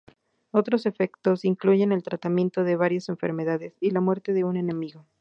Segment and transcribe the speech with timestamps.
[0.49, 5.05] Otros efectos incluyen el tratamiento de varias enfermedades, y la muerte de un enemigo.